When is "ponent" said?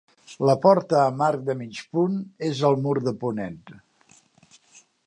3.27-3.63